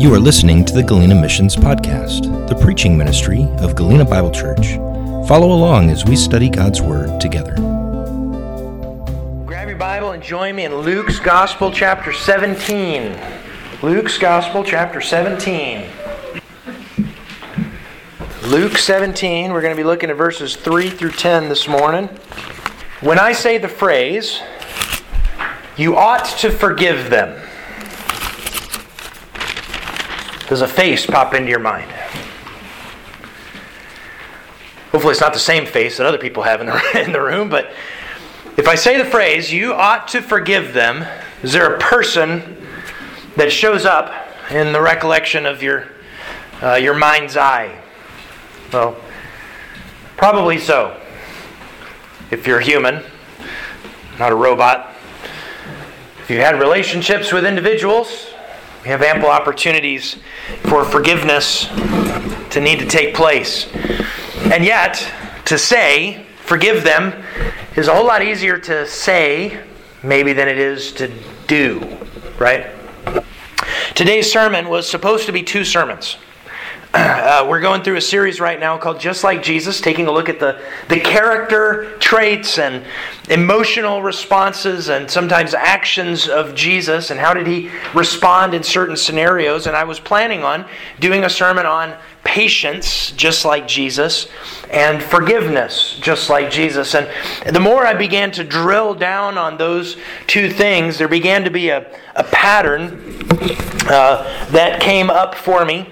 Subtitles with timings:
[0.00, 4.76] You are listening to the Galena Missions Podcast, the preaching ministry of Galena Bible Church.
[5.28, 7.54] Follow along as we study God's Word together.
[9.44, 13.14] Grab your Bible and join me in Luke's Gospel, chapter 17.
[13.82, 15.86] Luke's Gospel, chapter 17.
[18.44, 22.06] Luke 17, we're going to be looking at verses 3 through 10 this morning.
[23.02, 24.40] When I say the phrase,
[25.76, 27.38] you ought to forgive them,
[30.50, 31.88] does a face pop into your mind?
[34.90, 37.48] Hopefully, it's not the same face that other people have in the, in the room,
[37.48, 37.70] but
[38.56, 41.06] if I say the phrase, you ought to forgive them,
[41.44, 42.66] is there a person
[43.36, 44.12] that shows up
[44.50, 45.86] in the recollection of your,
[46.60, 47.80] uh, your mind's eye?
[48.72, 48.96] Well,
[50.16, 51.00] probably so.
[52.32, 53.04] If you're human,
[54.18, 54.96] not a robot.
[56.22, 58.29] If you had relationships with individuals,
[58.82, 60.16] we have ample opportunities
[60.62, 61.66] for forgiveness
[62.50, 63.68] to need to take place.
[64.52, 65.06] And yet,
[65.44, 67.22] to say, forgive them,
[67.76, 69.60] is a whole lot easier to say,
[70.02, 71.12] maybe, than it is to
[71.46, 71.98] do,
[72.38, 72.70] right?
[73.94, 76.16] Today's sermon was supposed to be two sermons.
[76.92, 80.28] Uh, we're going through a series right now called Just Like Jesus, taking a look
[80.28, 82.84] at the, the character traits and
[83.28, 89.68] emotional responses and sometimes actions of Jesus and how did he respond in certain scenarios.
[89.68, 90.66] And I was planning on
[90.98, 94.26] doing a sermon on patience, just like Jesus,
[94.72, 96.96] and forgiveness, just like Jesus.
[96.96, 97.08] And
[97.54, 99.96] the more I began to drill down on those
[100.26, 103.16] two things, there began to be a, a pattern
[103.88, 105.88] uh, that came up for me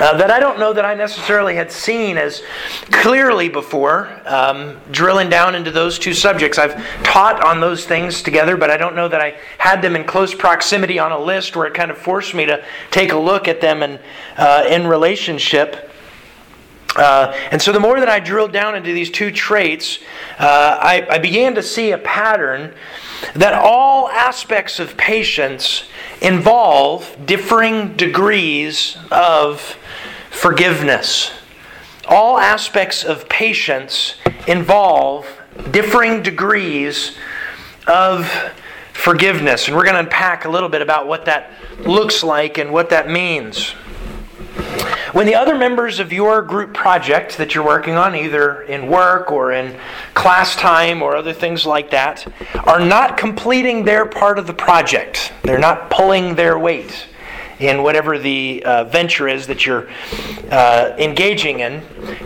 [0.00, 2.42] uh, that I don't know that I necessarily had seen as
[2.90, 6.58] clearly before, um, drilling down into those two subjects.
[6.58, 10.04] I've taught on those things together, but I don't know that I had them in
[10.04, 13.46] close proximity on a list where it kind of forced me to take a look
[13.46, 14.00] at them in,
[14.38, 15.90] uh, in relationship.
[16.96, 19.98] Uh, and so, the more that I drilled down into these two traits,
[20.38, 22.74] uh, I, I began to see a pattern
[23.34, 25.84] that all aspects of patience
[26.20, 29.76] involve differing degrees of
[30.30, 31.32] forgiveness.
[32.08, 34.16] All aspects of patience
[34.46, 35.26] involve
[35.70, 37.16] differing degrees
[37.86, 38.26] of
[38.92, 39.66] forgiveness.
[39.66, 41.50] And we're going to unpack a little bit about what that
[41.80, 43.74] looks like and what that means.
[45.12, 49.32] When the other members of your group project that you're working on, either in work
[49.32, 49.76] or in
[50.14, 52.32] class time or other things like that,
[52.64, 57.08] are not completing their part of the project, they're not pulling their weight
[57.58, 59.88] in whatever the uh, venture is that you're
[60.50, 61.82] uh, engaging in,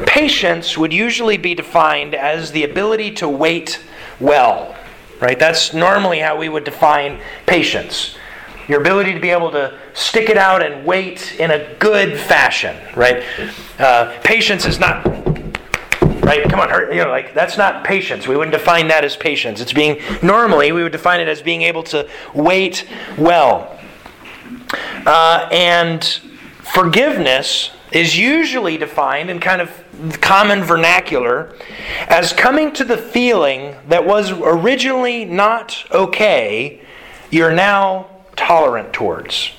[0.06, 3.80] patience would usually be defined as the ability to wait
[4.20, 4.76] well.
[5.20, 5.38] Right?
[5.38, 8.16] That's normally how we would define patience.
[8.69, 12.76] Your ability to be able to stick it out and wait in a good fashion,
[12.97, 13.22] right?
[13.78, 15.04] Uh, patience is not
[16.25, 16.48] right?
[16.48, 18.26] Come on, you know, like that's not patience.
[18.26, 19.60] We wouldn't define that as patience.
[19.60, 22.88] It's being normally we would define it as being able to wait
[23.19, 23.78] well.
[25.06, 26.02] Uh, and
[26.62, 29.70] forgiveness is usually defined in kind of
[30.20, 31.54] common vernacular
[32.08, 36.81] as coming to the feeling that was originally not okay,
[37.31, 39.50] you're now tolerant towards.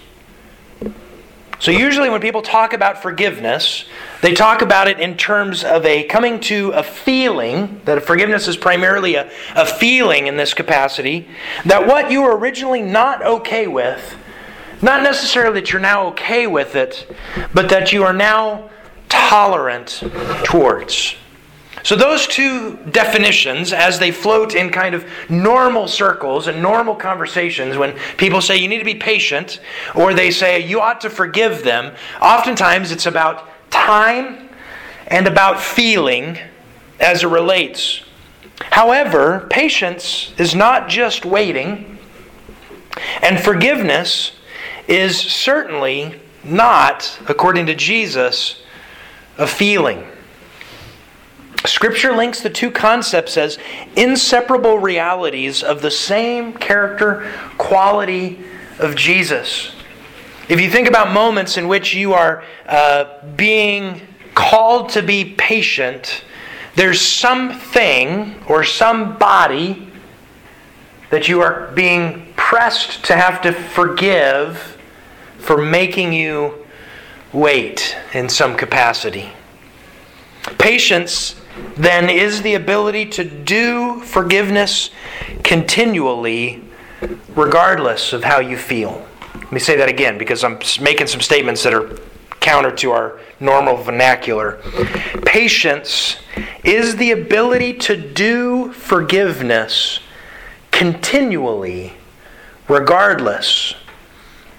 [1.60, 3.86] So, usually, when people talk about forgiveness,
[4.22, 8.58] they talk about it in terms of a coming to a feeling, that forgiveness is
[8.58, 11.28] primarily a, a feeling in this capacity,
[11.66, 14.18] that what you were originally not okay with
[14.82, 17.08] not necessarily that you're now okay with it,
[17.54, 18.70] but that you are now
[19.10, 20.04] tolerant
[20.44, 21.16] towards.
[21.86, 27.78] So, those two definitions, as they float in kind of normal circles and normal conversations,
[27.78, 29.60] when people say you need to be patient,
[29.94, 34.50] or they say you ought to forgive them, oftentimes it's about time
[35.06, 36.40] and about feeling
[37.00, 38.02] as it relates.
[38.62, 42.00] However, patience is not just waiting,
[43.22, 44.32] and forgiveness
[44.88, 48.64] is certainly not, according to Jesus,
[49.38, 50.08] a feeling.
[51.68, 53.58] Scripture links the two concepts as
[53.96, 58.40] inseparable realities of the same character quality
[58.80, 59.72] of Jesus.
[60.48, 64.02] If you think about moments in which you are uh, being
[64.36, 66.24] called to be patient,
[66.76, 69.88] there's something or somebody
[71.10, 74.78] that you are being pressed to have to forgive
[75.38, 76.66] for making you
[77.32, 79.32] wait in some capacity.
[80.58, 81.36] Patience,
[81.78, 84.90] then, is the ability to do forgiveness
[85.44, 86.64] continually,
[87.36, 89.06] regardless of how you feel.
[89.34, 91.98] Let me say that again because I'm making some statements that are
[92.40, 94.60] counter to our normal vernacular.
[95.26, 96.18] Patience
[96.64, 100.00] is the ability to do forgiveness
[100.72, 101.94] continually,
[102.68, 103.76] regardless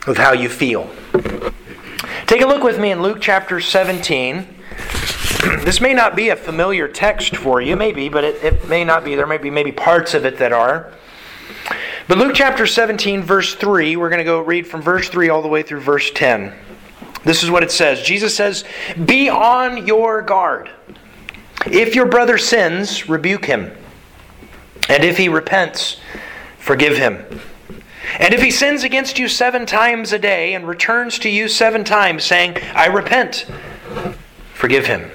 [0.07, 0.91] of how you feel.
[2.27, 4.47] Take a look with me in Luke chapter 17.
[5.65, 9.05] this may not be a familiar text for you, maybe, but it, it may not
[9.05, 9.15] be.
[9.15, 10.93] There may be maybe parts of it that are.
[12.09, 15.43] But Luke chapter 17, verse 3, we're going to go read from verse 3 all
[15.43, 16.53] the way through verse 10.
[17.25, 18.65] This is what it says Jesus says,
[19.05, 20.71] Be on your guard.
[21.67, 23.73] If your brother sins, rebuke him.
[24.89, 26.01] And if he repents,
[26.59, 27.25] forgive him.
[28.21, 31.83] And if he sins against you seven times a day and returns to you seven
[31.83, 33.47] times, saying, I repent,
[34.55, 35.11] forgive him.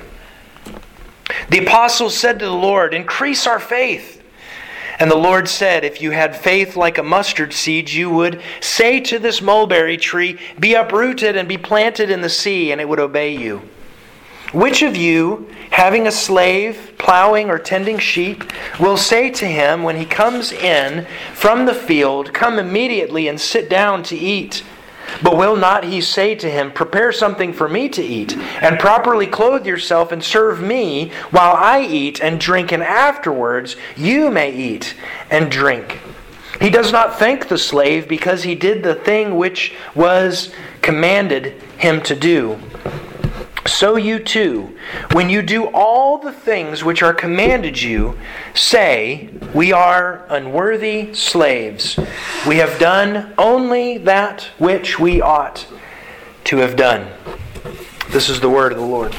[1.49, 4.21] The apostles said to the Lord, Increase our faith.
[4.99, 8.99] And the Lord said, If you had faith like a mustard seed, you would say
[8.99, 12.99] to this mulberry tree, Be uprooted and be planted in the sea, and it would
[12.99, 13.61] obey you.
[14.53, 18.43] Which of you, having a slave plowing or tending sheep,
[18.79, 23.69] will say to him when he comes in from the field, Come immediately and sit
[23.69, 24.63] down to eat?
[25.21, 29.27] But will not he say to him, Prepare something for me to eat, and properly
[29.27, 34.95] clothe yourself and serve me while I eat and drink, and afterwards you may eat
[35.29, 35.99] and drink?
[36.59, 42.01] He does not thank the slave because he did the thing which was commanded him
[42.03, 42.59] to do.
[43.65, 44.75] So you too,
[45.11, 48.17] when you do all the things which are commanded you,
[48.55, 51.99] say, We are unworthy slaves.
[52.47, 55.67] We have done only that which we ought
[56.45, 57.11] to have done.
[58.09, 59.15] This is the word of the Lord.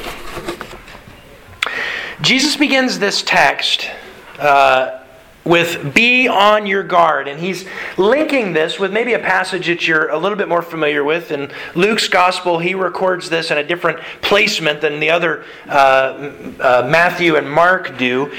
[2.20, 3.88] Jesus begins this text.
[4.38, 5.01] Uh,
[5.44, 7.28] with be on your guard.
[7.28, 7.64] And he's
[7.96, 11.30] linking this with maybe a passage that you're a little bit more familiar with.
[11.30, 16.88] In Luke's gospel, he records this in a different placement than the other uh, uh,
[16.90, 18.32] Matthew and Mark do.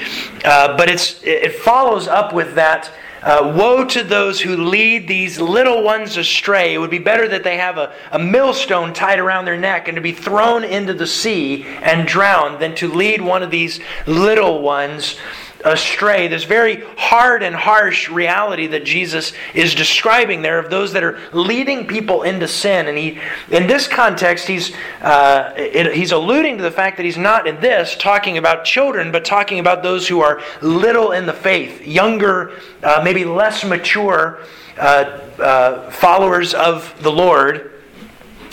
[0.44, 2.90] Uh, but it's, it follows up with that.
[3.22, 6.74] Uh, woe to those who lead these little ones astray.
[6.74, 9.94] It would be better that they have a, a millstone tied around their neck and
[9.94, 14.60] to be thrown into the sea and drowned than to lead one of these little
[14.60, 15.16] ones
[15.64, 16.28] astray.
[16.28, 21.18] This very hard and harsh reality that Jesus is describing there of those that are
[21.32, 22.86] leading people into sin.
[22.86, 23.18] And he,
[23.50, 27.60] in this context, he's, uh, it, he's alluding to the fact that he's not in
[27.60, 32.60] this talking about children, but talking about those who are little in the faith, younger,
[32.82, 34.40] uh, maybe less mature
[34.78, 37.70] uh, uh followers of the Lord.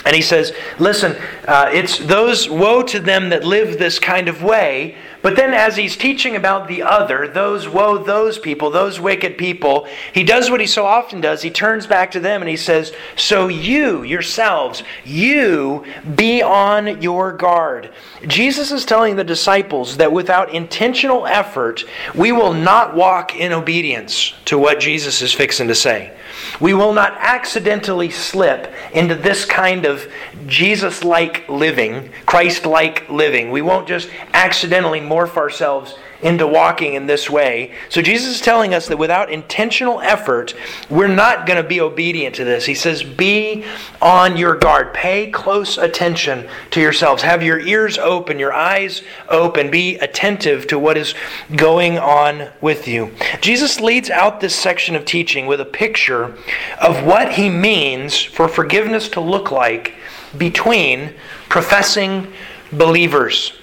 [0.06, 1.16] And he says, Listen,
[1.48, 5.76] uh, it's those, woe to them that live this kind of way but then, as
[5.76, 10.62] he's teaching about the other, those woe, those people, those wicked people, he does what
[10.62, 11.44] he so often does.
[11.44, 15.86] He turns back to them and he says, So you, yourselves, you
[16.16, 17.92] be on your guard.
[18.26, 21.84] Jesus is telling the disciples that without intentional effort,
[22.16, 26.18] we will not walk in obedience to what Jesus is fixing to say.
[26.60, 30.12] We will not accidentally slip into this kind of
[30.48, 33.52] Jesus like living, Christ like living.
[33.52, 37.74] We won't just accidentally morph ourselves into walking in this way.
[37.90, 40.54] So Jesus is telling us that without intentional effort,
[40.90, 42.66] we're not going to be obedient to this.
[42.66, 43.66] He says, Be
[44.02, 44.94] on your guard.
[44.94, 47.24] Pay close attention to yourselves.
[47.24, 49.72] Have your ears open, your eyes open.
[49.72, 51.16] Be attentive to what is
[51.56, 53.12] going on with you.
[53.42, 56.36] Jesus leads out this section of teaching with a picture
[56.80, 59.96] of what he means for forgiveness to look like
[60.38, 61.14] between
[61.50, 62.32] professing
[62.72, 63.54] believers.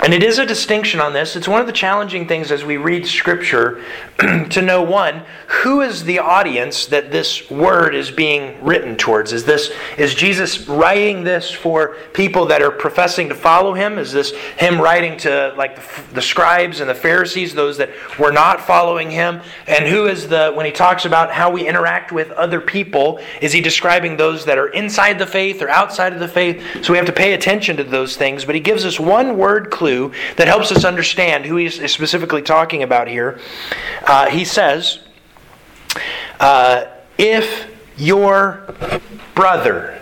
[0.00, 1.34] And it is a distinction on this.
[1.34, 3.82] It's one of the challenging things as we read Scripture
[4.18, 9.32] to know one, who is the audience that this word is being written towards?
[9.32, 13.98] Is this is Jesus writing this for people that are professing to follow him?
[13.98, 17.90] Is this him writing to like the, the scribes and the Pharisees, those that
[18.20, 19.40] were not following him?
[19.66, 23.52] And who is the when he talks about how we interact with other people, is
[23.52, 26.62] he describing those that are inside the faith or outside of the faith?
[26.84, 29.72] So we have to pay attention to those things, but he gives us one word
[29.72, 33.40] clue clue that helps us understand who he's specifically talking about here.
[34.06, 35.00] Uh, he says,
[36.40, 36.84] uh,
[37.16, 38.74] If your
[39.34, 39.94] brother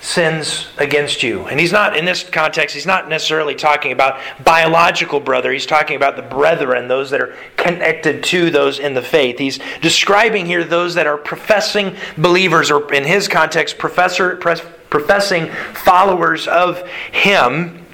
[0.00, 1.46] sins against you.
[1.46, 5.52] And he's not, in this context, he's not necessarily talking about biological brother.
[5.52, 9.36] He's talking about the brethren, those that are connected to those in the faith.
[9.38, 16.46] He's describing here those that are professing believers, or in his context, professor, professing followers
[16.46, 17.85] of him.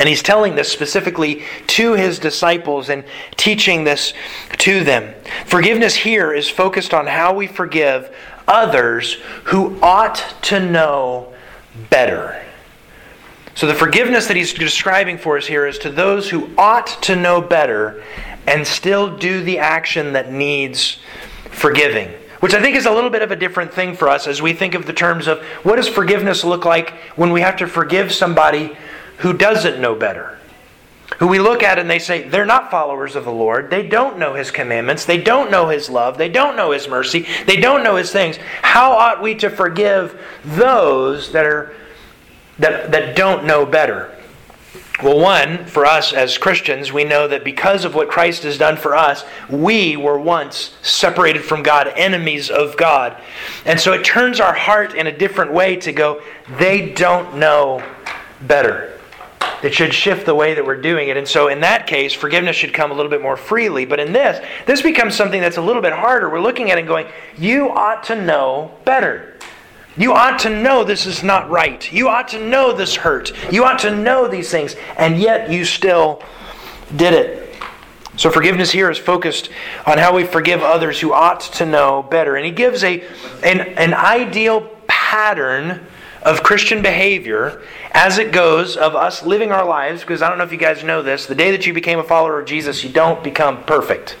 [0.00, 3.04] And he's telling this specifically to his disciples and
[3.36, 4.14] teaching this
[4.58, 5.14] to them.
[5.44, 8.10] Forgiveness here is focused on how we forgive
[8.48, 11.34] others who ought to know
[11.90, 12.42] better.
[13.54, 17.14] So, the forgiveness that he's describing for us here is to those who ought to
[17.14, 18.02] know better
[18.46, 20.98] and still do the action that needs
[21.50, 22.08] forgiving.
[22.40, 24.54] Which I think is a little bit of a different thing for us as we
[24.54, 28.12] think of the terms of what does forgiveness look like when we have to forgive
[28.12, 28.74] somebody
[29.20, 30.38] who doesn't know better?
[31.18, 33.68] Who we look at and they say, they're not followers of the Lord.
[33.68, 35.04] They don't know His commandments.
[35.04, 36.16] They don't know His love.
[36.16, 37.26] They don't know His mercy.
[37.46, 38.38] They don't know His things.
[38.62, 41.74] How ought we to forgive those that are
[42.58, 44.14] that, that don't know better?
[45.02, 48.76] Well, one, for us as Christians, we know that because of what Christ has done
[48.76, 53.16] for us, we were once separated from God, enemies of God.
[53.64, 56.22] And so it turns our heart in a different way to go,
[56.58, 57.82] they don't know
[58.42, 58.99] better.
[59.62, 61.16] It should shift the way that we're doing it.
[61.16, 63.84] And so in that case, forgiveness should come a little bit more freely.
[63.84, 66.30] But in this, this becomes something that's a little bit harder.
[66.30, 69.36] We're looking at it and going, you ought to know better.
[69.96, 71.92] You ought to know this is not right.
[71.92, 73.32] You ought to know this hurt.
[73.52, 74.76] You ought to know these things.
[74.96, 76.22] And yet you still
[76.96, 77.54] did it.
[78.16, 79.50] So forgiveness here is focused
[79.86, 82.36] on how we forgive others who ought to know better.
[82.36, 83.02] And he gives a,
[83.42, 85.86] an, an ideal pattern
[86.22, 87.62] of Christian behavior
[87.92, 90.00] as it goes of us living our lives.
[90.00, 92.04] Because I don't know if you guys know this, the day that you became a
[92.04, 94.16] follower of Jesus, you don't become perfect.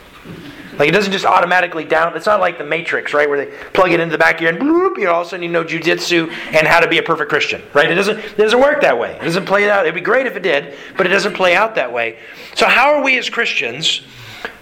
[0.80, 2.16] Like it doesn't just automatically down.
[2.16, 4.52] It's not like the Matrix, right, where they plug it into the back of your
[4.52, 6.96] head, bloop, you know, all of a sudden you know jujitsu and how to be
[6.96, 7.90] a perfect Christian, right?
[7.90, 8.18] It doesn't.
[8.18, 9.12] It doesn't work that way.
[9.12, 9.84] It doesn't play out.
[9.84, 12.18] It'd be great if it did, but it doesn't play out that way.
[12.54, 14.02] So how are we as Christians?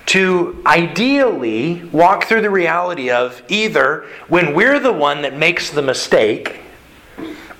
[0.07, 5.83] to ideally walk through the reality of either when we're the one that makes the
[5.83, 6.61] mistake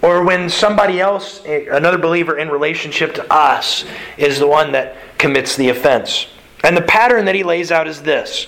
[0.03, 3.85] or when somebody else, eh, another believer in relationship to us,
[4.17, 6.29] is the one that commits the offense.
[6.63, 8.47] And the pattern that he lays out is this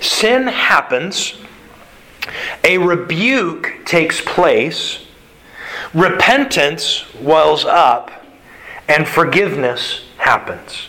[0.00, 1.34] sin happens,
[2.64, 5.06] a rebuke takes place,
[5.94, 8.10] repentance wells up,
[8.88, 10.88] and forgiveness happens.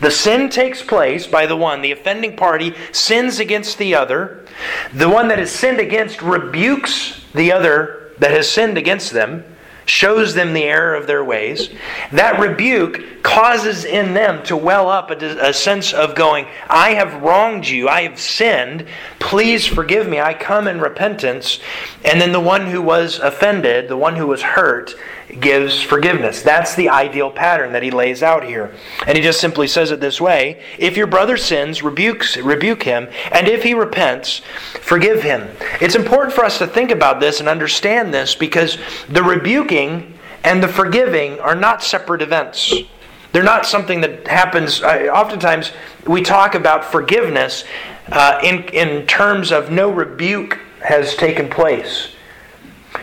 [0.00, 4.44] The sin takes place by the one, the offending party sins against the other.
[4.92, 9.44] The one that is sinned against rebukes the other that has sinned against them
[9.86, 11.70] shows them the error of their ways.
[12.12, 17.22] That rebuke causes in them to well up a, a, sense of going, I have
[17.22, 18.86] wronged you, I have sinned,
[19.18, 21.60] please forgive me, I come in repentance.
[22.04, 24.94] And then the one who was offended, the one who was hurt,
[25.40, 26.42] gives forgiveness.
[26.42, 28.74] That's the ideal pattern that he lays out here.
[29.06, 33.08] And he just simply says it this way If your brother sins, rebukes, rebuke him,
[33.32, 34.42] and if he repents,
[34.80, 35.48] forgive him.
[35.80, 38.78] It's important for us to think about this and understand this because
[39.08, 42.74] the rebuking and the forgiving are not separate events.
[43.32, 44.80] They're not something that happens.
[44.80, 45.72] Uh, oftentimes,
[46.06, 47.64] we talk about forgiveness
[48.12, 52.13] uh, in, in terms of no rebuke has taken place.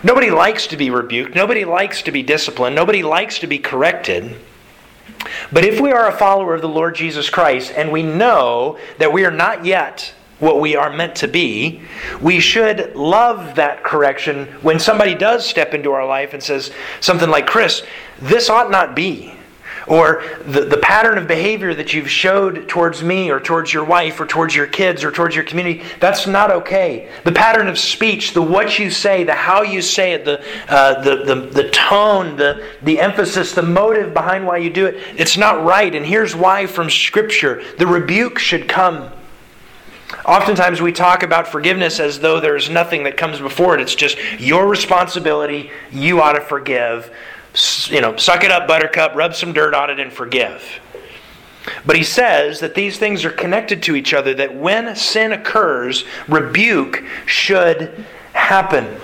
[0.04, 1.36] Nobody likes to be rebuked.
[1.36, 2.76] Nobody likes to be disciplined.
[2.76, 4.36] Nobody likes to be corrected.
[5.52, 9.14] But if we are a follower of the Lord Jesus Christ and we know that
[9.14, 11.82] we are not yet what we are meant to be,
[12.20, 17.30] we should love that correction when somebody does step into our life and says something
[17.30, 17.84] like, Chris,
[18.20, 19.36] this ought not be.
[19.88, 24.20] Or the, the pattern of behavior that you've showed towards me or towards your wife
[24.20, 27.10] or towards your kids or towards your community, that's not okay.
[27.24, 31.02] The pattern of speech, the what you say, the how you say it, the, uh,
[31.02, 35.38] the, the, the tone, the, the emphasis, the motive behind why you do it, it's
[35.38, 35.94] not right.
[35.94, 39.12] And here's why from Scripture the rebuke should come.
[40.26, 43.82] Oftentimes we talk about forgiveness as though there's nothing that comes before it.
[43.82, 45.72] It's just your responsibility.
[45.92, 47.12] You ought to forgive
[47.90, 50.64] you know, suck it up, buttercup, rub some dirt on it, and forgive.
[51.86, 56.06] But he says that these things are connected to each other, that when sin occurs,
[56.28, 59.00] rebuke should happen.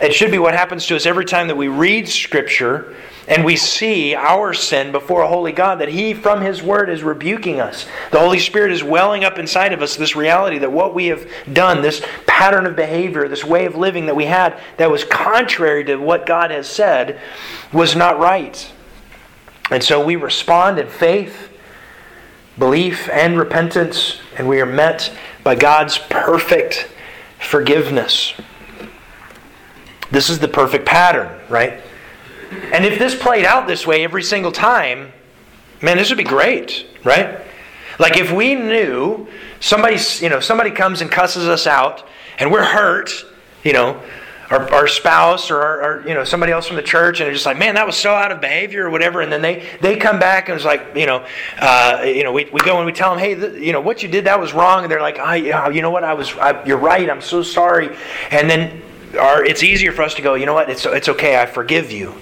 [0.00, 2.94] It should be what happens to us every time that we read Scripture
[3.28, 7.02] and we see our sin before a holy God, that He, from His Word, is
[7.02, 7.86] rebuking us.
[8.12, 11.28] The Holy Spirit is welling up inside of us this reality that what we have
[11.52, 15.84] done, this pattern of behavior, this way of living that we had that was contrary
[15.84, 17.20] to what God has said,
[17.72, 18.72] was not right.
[19.70, 21.50] And so we respond in faith,
[22.56, 26.88] belief, and repentance, and we are met by God's perfect
[27.40, 28.34] forgiveness.
[30.12, 31.80] This is the perfect pattern, right?
[32.72, 35.12] And if this played out this way every single time,
[35.82, 37.40] man, this would be great, right?
[37.98, 39.26] Like if we knew
[39.60, 42.06] somebody, you know, somebody comes and cusses us out
[42.38, 43.24] and we're hurt,
[43.64, 44.02] you know,
[44.50, 47.34] our, our spouse or our, our, you know somebody else from the church and they're
[47.34, 49.96] just like man that was so out of behavior or whatever and then they they
[49.96, 51.26] come back and it's like you know
[51.58, 54.02] uh, you know we, we go and we tell them hey th- you know what
[54.02, 56.04] you did that was wrong and they're like oh, you know what?
[56.04, 57.96] I was I, you're right I'm so sorry.
[58.30, 58.82] And then
[59.18, 60.70] our, it's easier for us to go you know what?
[60.70, 62.14] It's, it's okay I forgive you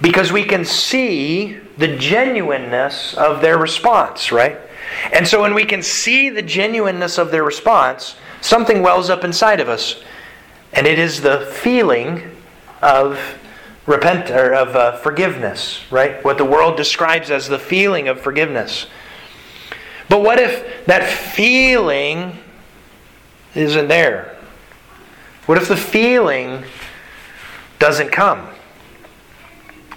[0.00, 4.58] because we can see the genuineness of their response right
[5.12, 9.60] and so when we can see the genuineness of their response something wells up inside
[9.60, 10.02] of us
[10.72, 12.36] and it is the feeling
[12.82, 13.18] of
[13.86, 16.24] repent or of uh, forgiveness, right?
[16.24, 18.86] What the world describes as the feeling of forgiveness.
[20.08, 22.38] But what if that feeling
[23.54, 24.36] isn't there?
[25.46, 26.64] What if the feeling
[27.80, 28.48] doesn't come?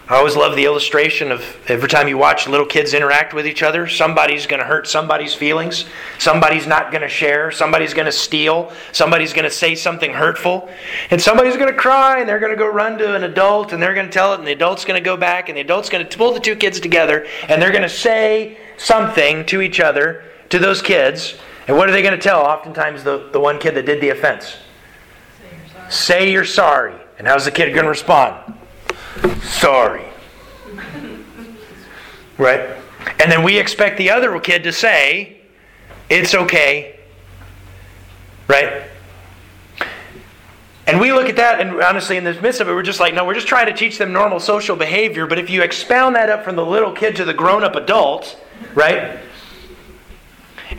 [0.09, 3.63] I always love the illustration of every time you watch little kids interact with each
[3.63, 5.85] other, somebody's going to hurt somebody's feelings.
[6.19, 7.51] Somebody's not going to share.
[7.51, 8.73] Somebody's going to steal.
[8.91, 10.69] Somebody's going to say something hurtful.
[11.09, 13.81] And somebody's going to cry and they're going to go run to an adult and
[13.81, 15.89] they're going to tell it and the adult's going to go back and the adult's
[15.89, 19.79] going to pull the two kids together and they're going to say something to each
[19.79, 21.35] other, to those kids.
[21.69, 22.41] And what are they going to tell?
[22.41, 24.57] Oftentimes the, the one kid that did the offense.
[25.39, 25.91] Say you're sorry.
[25.91, 26.95] Say you're sorry.
[27.19, 28.53] And how's the kid going to respond?
[29.41, 30.05] Sorry.
[32.37, 32.77] Right?
[33.19, 35.37] And then we expect the other kid to say,
[36.09, 36.99] it's okay.
[38.47, 38.83] Right?
[40.85, 43.13] And we look at that, and honestly, in the midst of it, we're just like,
[43.13, 45.25] no, we're just trying to teach them normal social behavior.
[45.25, 48.37] But if you expound that up from the little kid to the grown up adult,
[48.73, 49.19] right?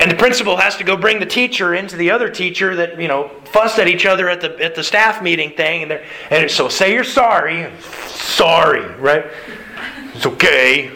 [0.00, 3.08] And the principal has to go bring the teacher into the other teacher that, you
[3.08, 5.84] know, fussed at each other at the, at the staff meeting thing.
[5.84, 7.70] And, and so say you're sorry.
[8.08, 9.26] Sorry, right?
[10.14, 10.90] It's okay.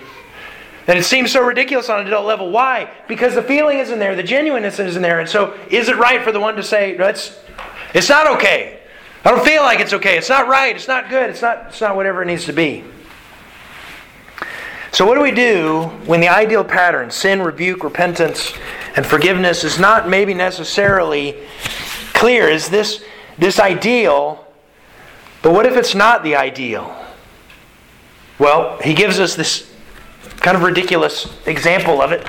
[0.87, 2.51] And it seems so ridiculous on an adult level.
[2.51, 2.91] Why?
[3.09, 5.21] Because the feeling isn't there, the genuineness isn't there.
[5.21, 7.39] And so is it right for the one to say, it's,
[7.95, 8.81] it's not okay?
[9.25, 10.17] I don't feel like it's okay.
[10.17, 10.75] It's not right.
[10.75, 11.29] It's not good.
[11.29, 12.85] It's not, it's not whatever it needs to be.
[14.91, 18.53] So, what do we do when the ideal pattern, sin, rebuke, repentance,
[18.97, 21.37] and forgiveness, is not maybe necessarily
[22.15, 22.49] clear?
[22.49, 23.05] Is this,
[23.37, 24.47] this ideal?
[25.43, 26.95] But what if it's not the ideal?
[28.39, 29.71] Well, he gives us this
[30.37, 32.27] kind of ridiculous example of it.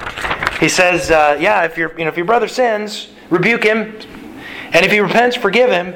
[0.60, 3.96] He says, uh, "Yeah, if your you know if your brother sins, rebuke him,
[4.74, 5.96] and if he repents, forgive him.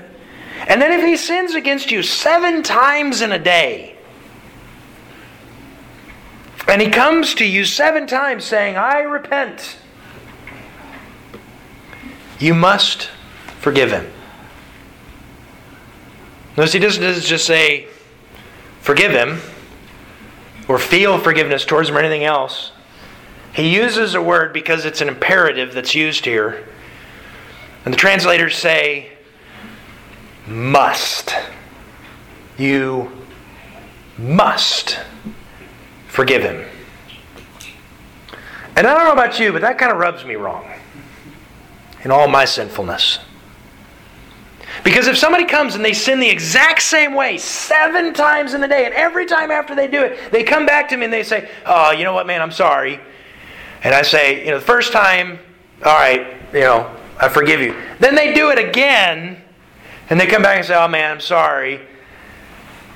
[0.67, 3.92] And then if he sins against you seven times in a day."
[6.67, 9.78] And he comes to you seven times saying, I repent.
[12.39, 13.10] You must
[13.60, 14.12] forgive him.
[16.58, 17.88] Notice he doesn't just say,
[18.82, 19.39] forgive him,
[20.67, 22.71] or feel forgiveness towards him, or anything else.
[23.54, 26.67] He uses a word because it's an imperative that's used here.
[27.86, 29.12] And the translators say,
[30.47, 31.36] must.
[32.58, 33.12] You
[34.17, 34.99] must
[36.13, 36.63] forgive him.
[38.76, 40.65] And I don't know about you, but that kind of rubs me wrong
[42.04, 43.19] in all my sinfulness.
[44.84, 48.67] Because if somebody comes and they sin the exact same way seven times in the
[48.67, 51.23] day, and every time after they do it, they come back to me and they
[51.23, 52.99] say, Oh, you know what, man, I'm sorry.
[53.84, 55.39] And I say, You know, the first time,
[55.84, 57.76] all right, you know, I forgive you.
[57.99, 59.41] Then they do it again,
[60.10, 61.80] and they come back and say, Oh, man, I'm sorry.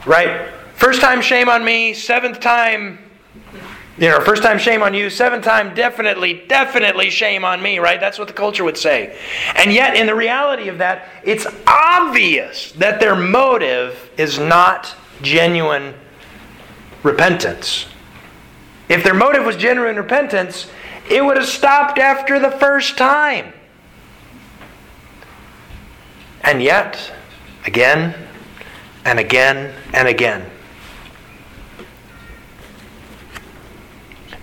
[0.06, 0.50] Right?
[0.76, 1.94] First time, shame on me.
[1.94, 3.00] Seventh time,
[3.98, 8.00] you know, first time shame on you, seventh time definitely, definitely shame on me, right?
[8.00, 9.18] That's what the culture would say.
[9.56, 15.96] And yet, in the reality of that, it's obvious that their motive is not genuine
[17.02, 17.88] repentance.
[18.88, 20.70] If their motive was genuine repentance,
[21.10, 23.54] it would have stopped after the first time.
[26.42, 27.12] And yet,
[27.66, 28.16] again
[29.06, 30.50] and again and again,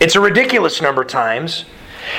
[0.05, 1.65] It's a ridiculous number of times.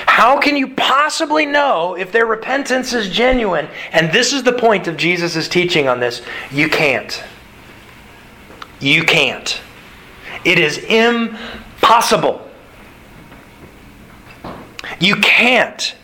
[0.08, 3.68] How can you possibly know if their repentance is genuine?
[3.92, 6.24] And this is the point of Jesus' teaching on this.
[6.50, 7.24] You can't.
[8.80, 9.62] You can't.
[10.44, 12.50] It is impossible.
[15.00, 15.96] You can't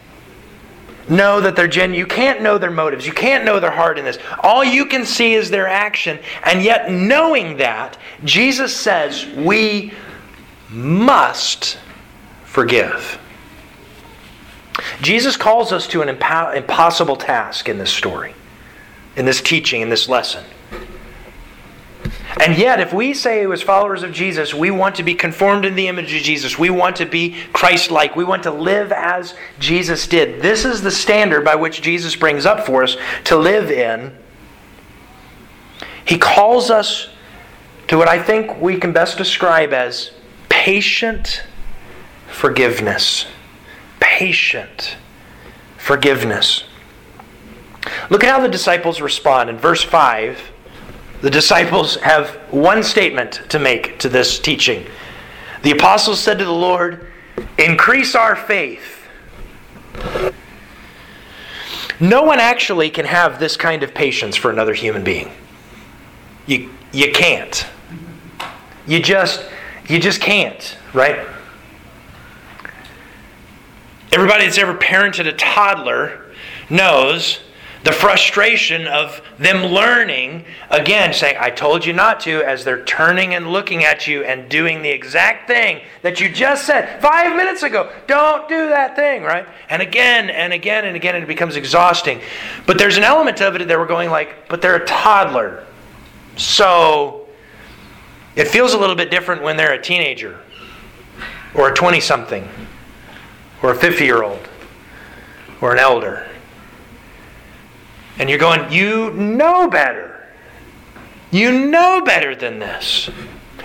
[1.09, 1.97] know that they're genuine.
[1.97, 3.07] You can't know their motives.
[3.07, 4.19] You can't know their heart in this.
[4.43, 6.19] All you can see is their action.
[6.43, 9.93] And yet, knowing that, Jesus says, We
[10.71, 11.77] must
[12.45, 13.19] forgive.
[15.01, 18.33] Jesus calls us to an impossible task in this story,
[19.15, 20.43] in this teaching, in this lesson.
[22.39, 25.75] And yet, if we say, as followers of Jesus, we want to be conformed in
[25.75, 29.35] the image of Jesus, we want to be Christ like, we want to live as
[29.59, 33.69] Jesus did, this is the standard by which Jesus brings up for us to live
[33.69, 34.15] in.
[36.05, 37.09] He calls us
[37.89, 40.11] to what I think we can best describe as
[40.61, 41.41] patient
[42.27, 43.25] forgiveness.
[43.99, 44.95] Patient
[45.75, 46.65] forgiveness.
[48.11, 49.49] Look at how the disciples respond.
[49.49, 50.39] In verse 5,
[51.21, 54.85] the disciples have one statement to make to this teaching.
[55.63, 57.07] The apostles said to the Lord,
[57.57, 59.07] Increase our faith.
[61.99, 65.31] No one actually can have this kind of patience for another human being.
[66.45, 67.65] You, you can't.
[68.85, 69.43] You just
[69.87, 71.27] you just can't, right?
[74.11, 76.33] Everybody that's ever parented a toddler
[76.69, 77.39] knows
[77.83, 83.33] the frustration of them learning, again, saying, I told you not to, as they're turning
[83.33, 87.63] and looking at you and doing the exact thing that you just said five minutes
[87.63, 87.91] ago.
[88.05, 89.47] Don't do that thing, right?
[89.69, 92.21] And again and again and again, and it becomes exhausting.
[92.67, 95.65] But there's an element of it that we're going like, but they're a toddler.
[96.37, 97.20] So
[98.35, 100.39] it feels a little bit different when they're a teenager
[101.53, 102.47] or a 20 something
[103.61, 104.47] or a 50 year old
[105.61, 106.27] or an elder.
[108.17, 110.27] And you're going, you know better.
[111.31, 113.09] You know better than this.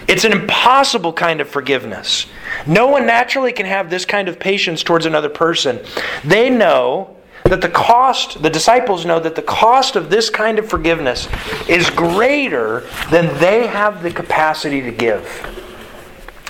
[0.08, 2.26] It's an impossible kind of forgiveness.
[2.66, 5.80] No one naturally can have this kind of patience towards another person.
[6.24, 7.15] They know
[7.48, 11.28] that the cost, the disciples know that the cost of this kind of forgiveness
[11.68, 15.24] is greater than they have the capacity to give.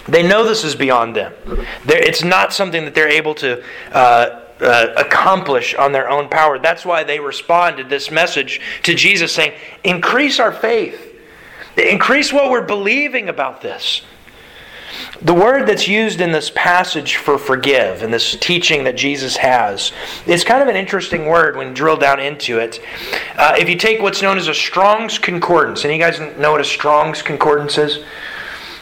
[0.09, 1.33] They know this is beyond them.
[1.85, 6.59] They're, it's not something that they're able to uh, uh, accomplish on their own power.
[6.59, 9.53] That's why they responded this message to Jesus saying,
[9.85, 11.15] Increase our faith,
[11.77, 14.03] increase what we're believing about this.
[15.23, 19.93] The word that's used in this passage for forgive, and this teaching that Jesus has,
[20.27, 22.81] is kind of an interesting word when drilled down into it.
[23.37, 26.61] Uh, if you take what's known as a Strong's Concordance, and you guys know what
[26.61, 28.05] a Strong's Concordance is?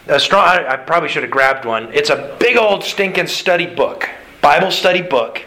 [0.07, 1.91] A strong, I, I probably should have grabbed one.
[1.95, 4.11] It's a big old stinking study book,
[4.43, 5.43] Bible study book.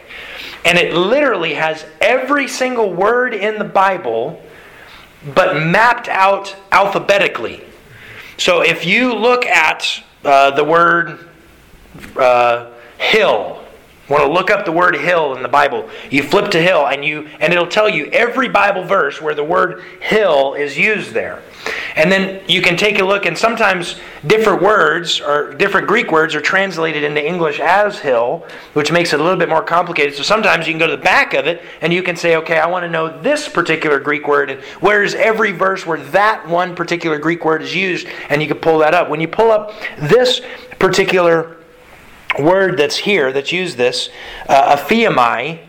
[0.66, 4.42] And it literally has every single word in the Bible,
[5.36, 7.64] but mapped out alphabetically.
[8.38, 11.20] So if you look at uh, the word
[12.18, 13.64] uh, hill,
[14.10, 17.04] want to look up the word hill in the Bible, you flip to hill and
[17.04, 21.42] you and it'll tell you every Bible verse where the word hill is used there.
[21.96, 26.36] And then you can take a look, and sometimes different words or different Greek words
[26.36, 30.14] are translated into English as hill, which makes it a little bit more complicated.
[30.14, 32.60] So sometimes you can go to the back of it and you can say, okay,
[32.60, 36.76] I want to know this particular Greek word, and where's every verse where that one
[36.76, 39.10] particular Greek word is used, and you can pull that up.
[39.10, 40.42] When you pull up this
[40.80, 41.57] particular
[42.40, 44.10] word that's here, that's used this,
[44.48, 45.60] uh, aphiemi,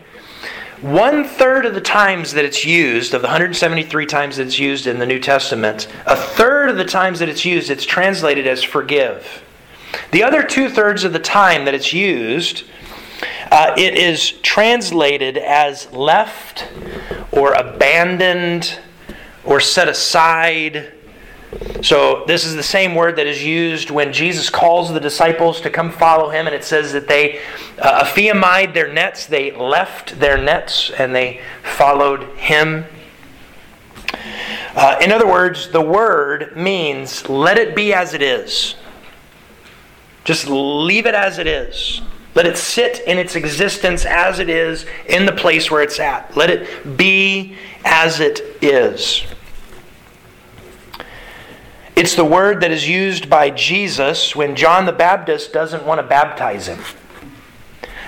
[0.81, 4.87] one third of the times that it's used, of the 173 times that it's used
[4.87, 8.63] in the New Testament, a third of the times that it's used, it's translated as
[8.63, 9.43] forgive.
[10.11, 12.63] The other two thirds of the time that it's used,
[13.51, 16.71] uh, it is translated as left
[17.31, 18.79] or abandoned
[19.43, 20.93] or set aside
[21.81, 25.69] so, this is the same word that is used when Jesus calls the disciples to
[25.71, 27.41] come follow him, and it says that they
[27.79, 28.05] uh,
[28.73, 32.85] their nets, they left their nets, and they followed him.
[34.75, 38.75] Uh, in other words, the word means let it be as it is.
[40.25, 42.01] Just leave it as it is.
[42.35, 46.37] Let it sit in its existence as it is in the place where it's at.
[46.37, 49.23] Let it be as it is.
[51.99, 56.07] It's the word that is used by Jesus when John the Baptist doesn't want to
[56.07, 56.79] baptize him.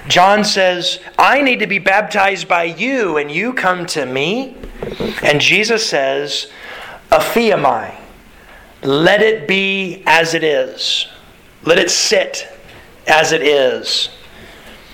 [0.08, 4.56] John says, I need to be baptized by you, and you come to me.
[5.22, 6.50] And Jesus says,
[7.10, 7.94] Aphiemi,
[8.82, 11.10] let it be as it is.
[11.66, 12.48] Let it sit
[13.08, 14.08] as it is.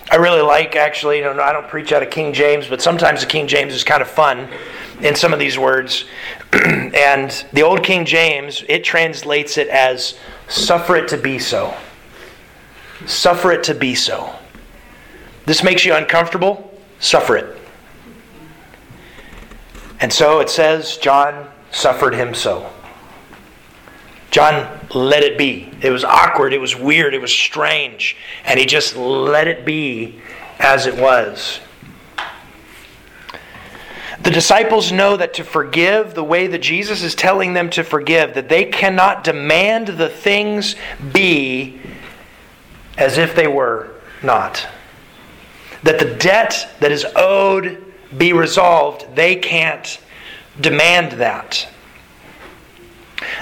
[0.09, 3.45] I really like, actually, I don't preach out of King James, but sometimes the King
[3.45, 4.49] James is kind of fun
[5.01, 6.05] in some of these words.
[6.53, 11.73] and the Old King James, it translates it as suffer it to be so.
[13.05, 14.33] Suffer it to be so.
[15.45, 16.73] This makes you uncomfortable?
[16.99, 17.57] Suffer it.
[19.99, 22.69] And so it says, John suffered him so.
[24.29, 25.71] John let it be.
[25.81, 28.17] It was awkward, it was weird, it was strange.
[28.45, 30.19] And he just let it be
[30.59, 31.59] as it was.
[34.23, 38.33] The disciples know that to forgive the way that Jesus is telling them to forgive,
[38.33, 40.75] that they cannot demand the things
[41.13, 41.79] be
[42.97, 43.91] as if they were
[44.23, 44.67] not.
[45.83, 47.83] That the debt that is owed
[48.17, 49.99] be resolved, they can't
[50.59, 51.67] demand that.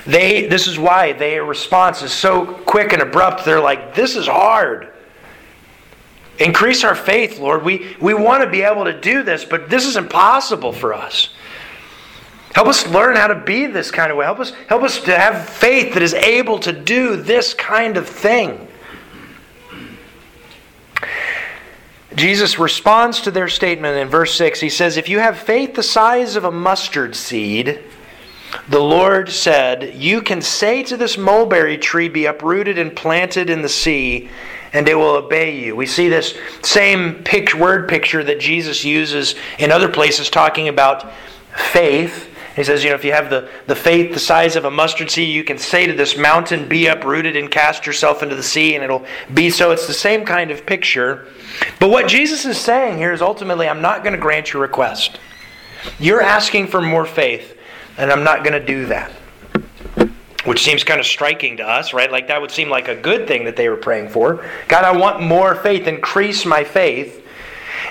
[0.06, 3.46] They, this is why their response is so quick and abrupt.
[3.46, 4.92] They're like, This is hard.
[6.40, 7.64] Increase our faith, Lord.
[7.64, 11.30] We, we want to be able to do this, but this is impossible for us.
[12.54, 14.26] Help us learn how to be this kind of way.
[14.26, 18.08] Help us, help us to have faith that is able to do this kind of
[18.08, 18.68] thing.
[22.16, 24.62] Jesus responds to their statement in verse 6.
[24.62, 27.82] He says, If you have faith the size of a mustard seed,
[28.70, 33.62] the Lord said, You can say to this mulberry tree, Be uprooted and planted in
[33.62, 34.30] the sea,
[34.76, 35.74] and it will obey you.
[35.74, 41.14] We see this same picture, word picture that Jesus uses in other places talking about
[41.56, 42.30] faith.
[42.58, 45.10] He says, you know, if you have the, the faith the size of a mustard
[45.10, 48.76] seed, you can say to this mountain, Be uprooted and cast yourself into the sea,
[48.76, 49.72] and it'll be so.
[49.72, 51.28] It's the same kind of picture.
[51.80, 55.20] But what Jesus is saying here is ultimately, I'm not going to grant your request.
[56.00, 57.58] You're asking for more faith,
[57.98, 59.12] and I'm not going to do that.
[60.46, 62.12] Which seems kind of striking to us, right?
[62.12, 64.48] Like that would seem like a good thing that they were praying for.
[64.68, 67.26] God, I want more faith, increase my faith.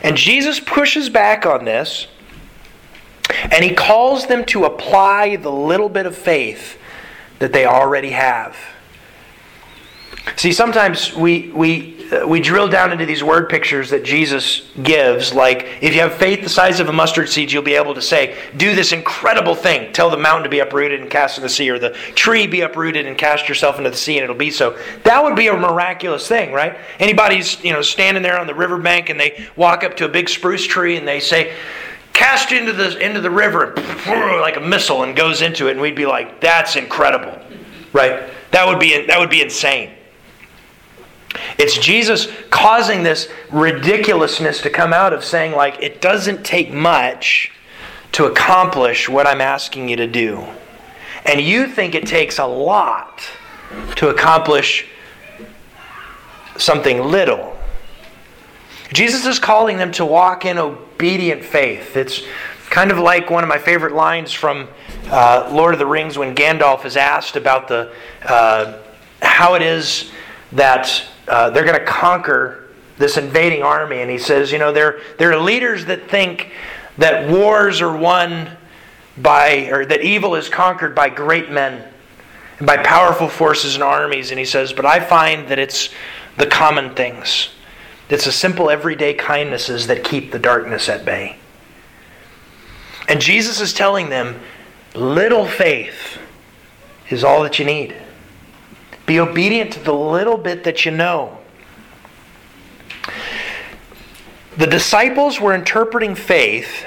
[0.03, 2.07] And Jesus pushes back on this
[3.29, 6.79] and he calls them to apply the little bit of faith
[7.38, 8.57] that they already have.
[10.37, 15.35] See, sometimes we, we, uh, we drill down into these word pictures that Jesus gives.
[15.35, 18.03] Like, if you have faith the size of a mustard seed, you'll be able to
[18.03, 19.93] say, Do this incredible thing.
[19.93, 22.63] Tell the mountain to be uprooted and cast in the sea, or the tree be
[22.63, 24.79] uprooted and cast yourself into the sea, and it'll be so.
[25.05, 26.79] That would be a miraculous thing, right?
[26.99, 30.31] Anybody's you know, standing there on the riverbank and they walk up to a big
[30.31, 31.55] spruce tree and they say,
[32.15, 33.75] cast into the into the river
[34.41, 37.37] like a missile and goes into it and we'd be like that's incredible
[37.93, 39.91] right that would be that would be insane
[41.59, 47.51] it's jesus causing this ridiculousness to come out of saying like it doesn't take much
[48.12, 50.44] to accomplish what i'm asking you to do
[51.27, 53.23] and you think it takes a lot
[53.97, 54.87] to accomplish
[56.57, 57.57] something little
[58.92, 61.97] jesus is calling them to walk in obedient faith.
[61.97, 62.23] It's
[62.70, 64.68] kind of like one of my favorite lines from
[65.11, 67.92] uh, Lord of the Rings when Gandalf is asked about the
[68.23, 68.79] uh,
[69.20, 70.11] how it is
[70.53, 72.65] that uh, they're going to conquer
[72.99, 76.51] this invading army, and he says, you know, there there are leaders that think
[76.99, 78.51] that wars are won
[79.19, 81.87] by or that evil is conquered by great men
[82.59, 85.91] and by powerful forces and armies, and he says, but I find that it's
[86.37, 87.51] the common things
[88.09, 91.37] it's the simple everyday kindnesses that keep the darkness at bay.
[93.09, 94.41] And Jesus is telling them
[94.95, 96.19] little faith
[97.11, 97.97] is all that you need.
[99.07, 101.38] Be obedient to the little bit that you know.
[104.57, 106.85] The disciples were interpreting faith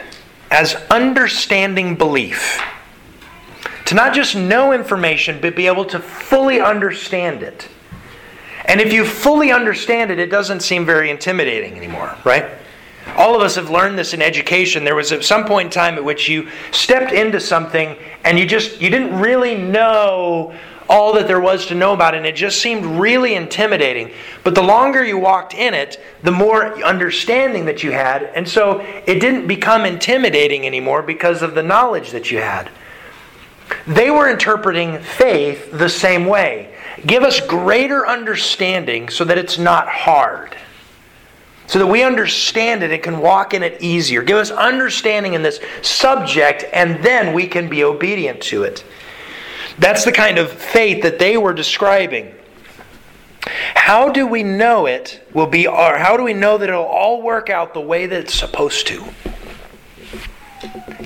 [0.50, 2.62] as understanding belief.
[3.86, 7.70] To not just know information, but be able to fully understand it.
[8.66, 12.52] And if you fully understand it, it doesn't seem very intimidating anymore, right?
[13.16, 14.84] All of us have learned this in education.
[14.84, 18.46] There was at some point in time at which you stepped into something and you
[18.46, 20.54] just you didn't really know
[20.90, 24.12] all that there was to know about it and it just seemed really intimidating.
[24.44, 28.80] But the longer you walked in it, the more understanding that you had, and so
[29.06, 32.70] it didn't become intimidating anymore because of the knowledge that you had.
[33.86, 36.74] They were interpreting faith the same way.
[37.06, 40.56] Give us greater understanding so that it's not hard.
[41.68, 44.24] So that we understand it and can walk in it easier.
[44.24, 48.86] Give us understanding in this subject, and then we can be obedient to it.
[49.78, 52.34] That's the kind of faith that they were describing.
[53.76, 57.22] How do we know it will be, or how do we know that it'll all
[57.22, 59.06] work out the way that it's supposed to?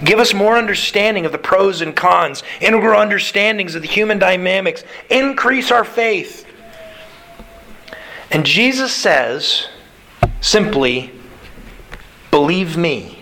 [0.03, 4.83] Give us more understanding of the pros and cons, integral understandings of the human dynamics.
[5.09, 6.47] Increase our faith.
[8.31, 9.67] And Jesus says
[10.39, 11.11] simply,
[12.31, 13.19] believe me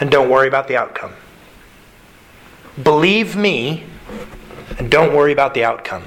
[0.00, 1.12] and don't worry about the outcome.
[2.82, 3.84] Believe me
[4.78, 6.04] and don't worry about the outcome.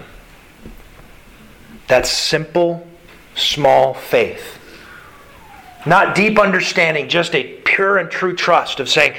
[1.88, 2.86] That's simple,
[3.36, 4.60] small faith.
[5.86, 9.16] Not deep understanding, just a pure and true trust of saying,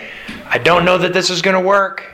[0.49, 2.05] I don't know that this is going to work.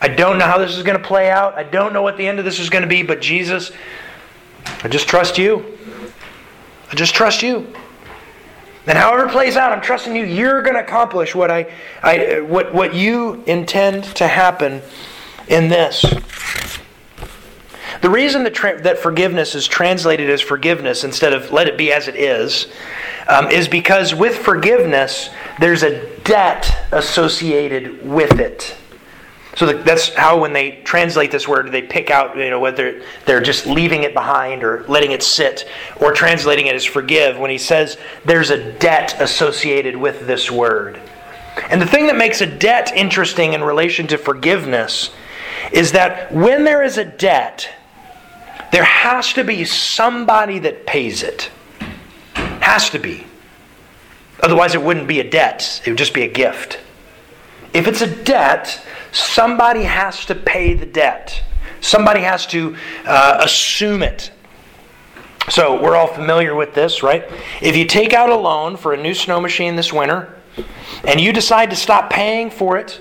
[0.00, 1.54] I don't know how this is going to play out.
[1.54, 3.72] I don't know what the end of this is going to be, but Jesus,
[4.82, 5.78] I just trust you.
[6.90, 7.72] I just trust you.
[8.86, 10.24] And however it plays out, I'm trusting you.
[10.24, 11.70] You're going to accomplish what I,
[12.02, 14.80] I what, what you intend to happen
[15.48, 16.04] in this.
[18.00, 21.92] The reason that, tra- that forgiveness is translated as forgiveness instead of let it be
[21.92, 22.68] as it is
[23.28, 28.76] um, is because with forgiveness, there's a debt associated with it.
[29.56, 33.40] So that's how when they translate this word, they pick out, you know, whether they're
[33.40, 35.66] just leaving it behind or letting it sit
[36.00, 41.00] or translating it as forgive when he says there's a debt associated with this word.
[41.70, 45.10] And the thing that makes a debt interesting in relation to forgiveness
[45.72, 47.68] is that when there is a debt,
[48.72, 51.50] there has to be somebody that pays it.
[52.34, 53.24] Has to be.
[54.40, 56.80] Otherwise, it wouldn't be a debt, it would just be a gift.
[57.72, 58.80] If it's a debt,
[59.12, 61.42] somebody has to pay the debt,
[61.80, 64.30] somebody has to uh, assume it.
[65.48, 67.24] So, we're all familiar with this, right?
[67.62, 70.34] If you take out a loan for a new snow machine this winter
[71.04, 73.00] and you decide to stop paying for it,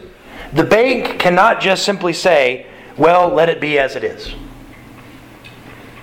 [0.53, 4.33] the bank cannot just simply say, well, let it be as it is.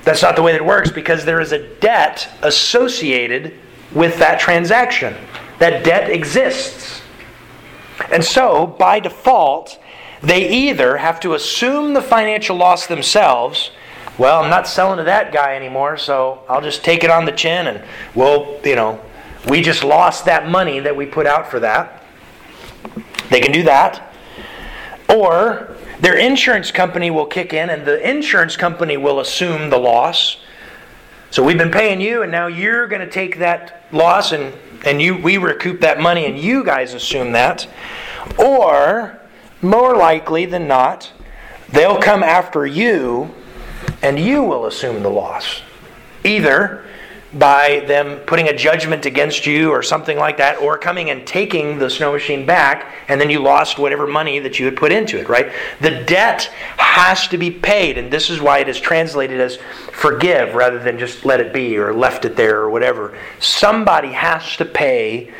[0.04, 3.54] That's not the way that it works because there is a debt associated
[3.92, 5.14] with that transaction.
[5.59, 7.00] That debt exists.
[8.11, 9.78] And so, by default,
[10.22, 13.70] they either have to assume the financial loss themselves.
[14.18, 17.33] Well, I'm not selling to that guy anymore, so I'll just take it on the
[17.33, 17.83] chin and
[18.14, 19.00] we'll, you know,
[19.48, 22.02] we just lost that money that we put out for that.
[23.30, 24.13] They can do that.
[25.09, 30.38] Or their insurance company will kick in and the insurance company will assume the loss.
[31.31, 35.01] So we've been paying you and now you're going to take that loss and, and
[35.01, 37.67] you we recoup that money and you guys assume that.
[38.38, 39.21] Or
[39.62, 41.12] more likely than not,
[41.71, 43.35] they'll come after you
[44.03, 45.62] and you will assume the loss.
[46.25, 46.85] Either
[47.38, 51.79] by them putting a judgment against you or something like that, or coming and taking
[51.79, 55.18] the snow machine back, and then you lost whatever money that you had put into
[55.18, 55.53] it, right?
[55.81, 56.44] The debt
[56.77, 59.57] has to be paid, and this is why it is translated as
[59.92, 63.18] forgive rather than just let it be or left it there or whatever.
[63.40, 65.33] Somebody has to pay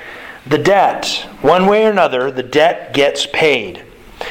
[0.47, 1.27] the debt.
[1.43, 3.85] One way or another, the debt gets paid.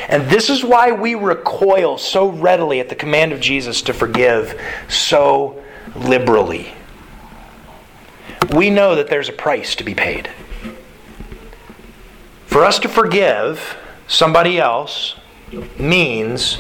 [0.10, 4.60] And this is why we recoil so readily at the command of Jesus to forgive
[4.90, 5.64] so
[5.96, 6.74] liberally
[8.52, 10.30] we know that there's a price to be paid.
[12.46, 13.76] For us to forgive
[14.08, 15.16] somebody else
[15.78, 16.60] means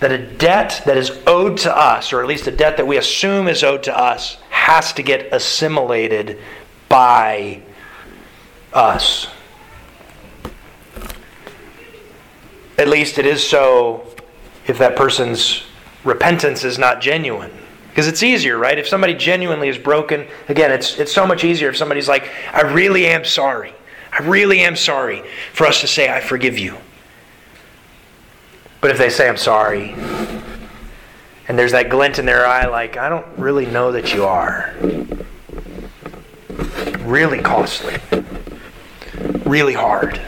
[0.00, 2.96] that a debt that is owed to us, or at least a debt that we
[2.98, 6.38] assume is owed to us, has to get assimilated
[6.88, 7.62] by
[8.72, 9.28] us.
[12.78, 14.06] At least it is so
[14.66, 15.62] if that person's
[16.04, 17.52] repentance is not genuine.
[17.96, 18.78] Because it's easier, right?
[18.78, 22.60] If somebody genuinely is broken, again, it's, it's so much easier if somebody's like, I
[22.60, 23.72] really am sorry.
[24.12, 25.22] I really am sorry
[25.54, 26.76] for us to say, I forgive you.
[28.82, 29.94] But if they say, I'm sorry,
[31.48, 34.74] and there's that glint in their eye, like, I don't really know that you are.
[37.00, 37.96] Really costly.
[39.46, 40.20] Really hard.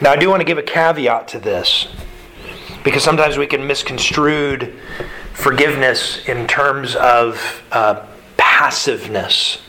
[0.00, 1.88] Now, I do want to give a caveat to this.
[2.84, 4.74] Because sometimes we can misconstrued
[5.32, 9.60] forgiveness in terms of uh, passiveness.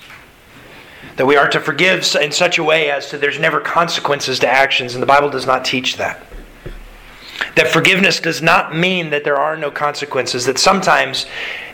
[1.16, 4.48] That we are to forgive in such a way as to there's never consequences to
[4.48, 6.24] actions, and the Bible does not teach that.
[7.56, 10.46] That forgiveness does not mean that there are no consequences.
[10.46, 11.26] That sometimes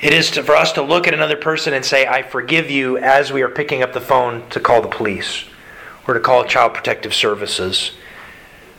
[0.01, 2.97] it is to, for us to look at another person and say, I forgive you,
[2.97, 5.45] as we are picking up the phone to call the police
[6.07, 7.91] or to call Child Protective Services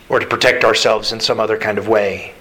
[0.09, 2.35] or to protect ourselves in some other kind of way.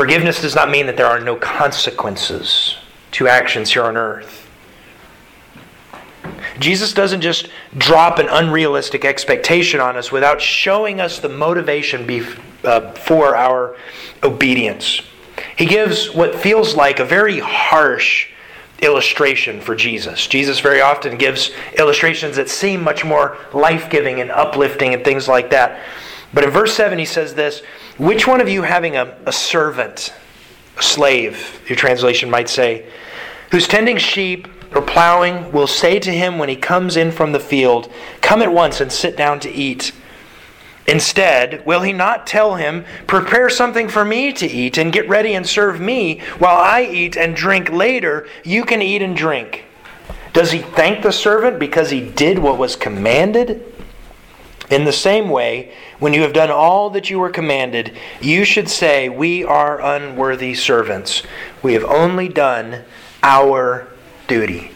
[0.00, 2.78] Forgiveness does not mean that there are no consequences
[3.10, 4.48] to actions here on earth.
[6.58, 12.08] Jesus doesn't just drop an unrealistic expectation on us without showing us the motivation
[12.64, 13.76] uh, for our
[14.22, 15.02] obedience.
[15.58, 18.28] He gives what feels like a very harsh
[18.80, 20.26] illustration for Jesus.
[20.26, 25.28] Jesus very often gives illustrations that seem much more life giving and uplifting and things
[25.28, 25.78] like that.
[26.32, 27.60] But in verse 7, he says this
[27.98, 30.12] Which one of you having a, a servant,
[30.78, 32.86] a slave, your translation might say,
[33.50, 37.40] who's tending sheep or plowing, will say to him when he comes in from the
[37.40, 39.92] field, Come at once and sit down to eat?
[40.86, 45.34] Instead, will he not tell him, Prepare something for me to eat and get ready
[45.34, 48.26] and serve me while I eat and drink later?
[48.44, 49.64] You can eat and drink.
[50.32, 53.69] Does he thank the servant because he did what was commanded?
[54.70, 58.70] In the same way, when you have done all that you were commanded, you should
[58.70, 61.24] say, We are unworthy servants.
[61.62, 62.84] We have only done
[63.22, 63.88] our
[64.28, 64.70] duty.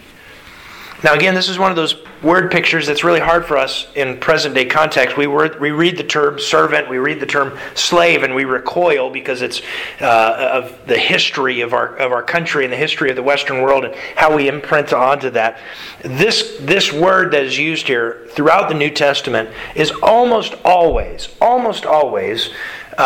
[1.03, 1.93] Now, again, this is one of those
[2.25, 5.15] word pictures that's really hard for us in present day context.
[5.15, 9.43] We, we read the term servant, we read the term slave, and we recoil because
[9.43, 9.61] it's
[10.01, 13.61] uh, of the history of our, of our country and the history of the Western
[13.61, 15.59] world and how we imprint onto that.
[16.01, 21.85] This, this word that is used here throughout the New Testament is almost always, almost
[21.85, 22.49] always,
[22.97, 23.01] uh,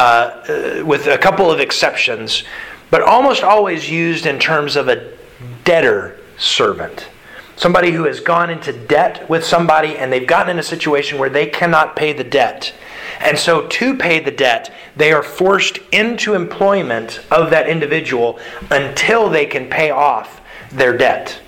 [0.80, 2.46] uh, with a couple of exceptions,
[2.90, 5.14] but almost always used in terms of a
[5.66, 7.10] debtor servant.
[7.60, 11.30] Somebody who has gone into debt with somebody and they've gotten in a situation where
[11.30, 12.74] they cannot pay the debt.
[13.20, 18.40] And so, to pay the debt, they are forced into employment of that individual
[18.72, 20.40] until they can pay off
[20.72, 21.42] their debt.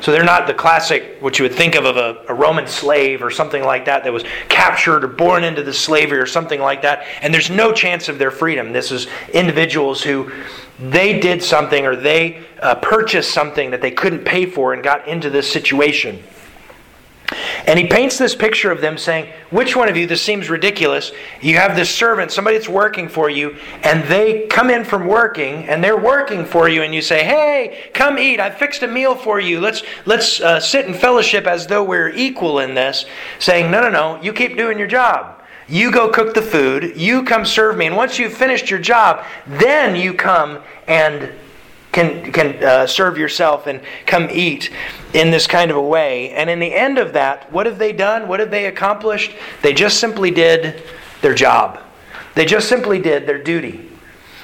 [0.00, 3.20] So they're not the classic, what you would think of of a, a, Roman slave
[3.20, 6.82] or something like that that was captured or born into the slavery or something like
[6.82, 7.04] that.
[7.20, 8.72] And there's no chance of their freedom.
[8.72, 10.30] This is individuals who
[10.78, 15.06] they did something or they uh, purchased something that they couldn't pay for and got
[15.08, 16.22] into this situation.
[17.66, 21.12] And he paints this picture of them saying, Which one of you, this seems ridiculous.
[21.42, 25.64] You have this servant, somebody that's working for you, and they come in from working,
[25.68, 28.40] and they're working for you, and you say, Hey, come eat.
[28.40, 29.60] I fixed a meal for you.
[29.60, 33.04] Let's, let's uh, sit in fellowship as though we're equal in this.
[33.38, 35.37] Saying, No, no, no, you keep doing your job.
[35.68, 39.24] You go cook the food, you come serve me, and once you've finished your job,
[39.46, 41.30] then you come and
[41.92, 44.70] can, can uh, serve yourself and come eat
[45.12, 46.30] in this kind of a way.
[46.30, 48.28] And in the end of that, what have they done?
[48.28, 49.32] What have they accomplished?
[49.62, 50.82] They just simply did
[51.20, 51.80] their job,
[52.34, 53.90] they just simply did their duty.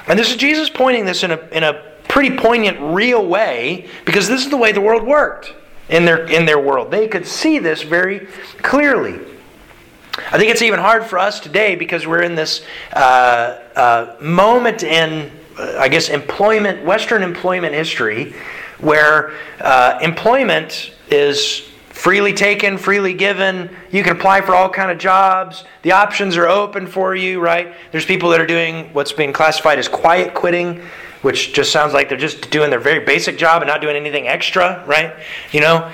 [0.07, 4.27] And this is Jesus pointing this in a, in a pretty poignant, real way because
[4.27, 5.53] this is the way the world worked
[5.89, 6.91] in their, in their world.
[6.91, 8.27] They could see this very
[8.61, 9.19] clearly.
[10.17, 14.83] I think it's even hard for us today because we're in this uh, uh, moment
[14.83, 18.33] in, uh, I guess, employment, Western employment history,
[18.79, 23.69] where uh, employment is freely taken, freely given.
[23.91, 25.65] You can apply for all kind of jobs.
[25.81, 27.73] The options are open for you, right?
[27.91, 30.81] There's people that are doing what's being classified as quiet quitting,
[31.23, 34.27] which just sounds like they're just doing their very basic job and not doing anything
[34.27, 35.13] extra, right?
[35.51, 35.91] You know.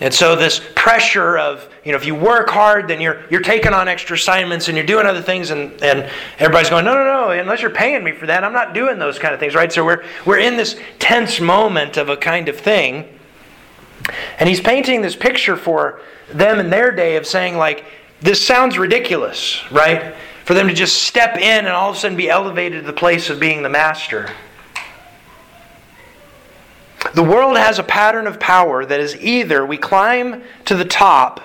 [0.00, 3.72] And so this pressure of, you know, if you work hard, then you're you're taking
[3.72, 7.30] on extra assignments and you're doing other things and, and everybody's going, no, no, no,
[7.30, 9.72] unless you're paying me for that, I'm not doing those kind of things, right?
[9.72, 13.08] So we're we're in this tense moment of a kind of thing.
[14.38, 17.84] And he's painting this picture for them in their day of saying, like,
[18.20, 20.14] this sounds ridiculous, right?
[20.44, 22.92] For them to just step in and all of a sudden be elevated to the
[22.92, 24.30] place of being the master.
[27.14, 31.40] The world has a pattern of power that is either we climb to the top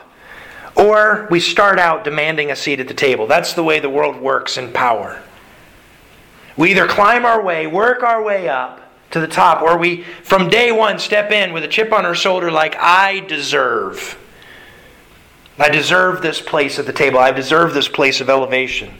[0.75, 3.27] or we start out demanding a seat at the table.
[3.27, 5.21] That's the way the world works in power.
[6.57, 8.81] We either climb our way, work our way up
[9.11, 12.15] to the top, or we, from day one, step in with a chip on our
[12.15, 14.17] shoulder like, I deserve.
[15.59, 17.19] I deserve this place at the table.
[17.19, 18.91] I deserve this place of elevation.